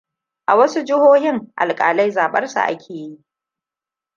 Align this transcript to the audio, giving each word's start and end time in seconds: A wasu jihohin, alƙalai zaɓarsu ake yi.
A 0.47 0.55
wasu 0.57 0.83
jihohin, 0.85 1.51
alƙalai 1.55 2.11
zaɓarsu 2.11 2.59
ake 2.59 2.93
yi. 2.93 3.23